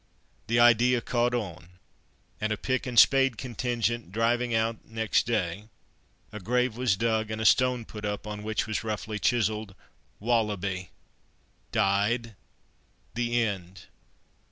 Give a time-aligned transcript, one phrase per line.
[0.47, 1.73] The idea caught on,
[2.39, 5.65] and a pick and spade contingent driving out next day,
[6.31, 9.75] a grave was dug and a stone put up, on which was roughly chiselled—
[10.19, 12.33] "WALLABY—died——"
[13.13, 13.81] THE END.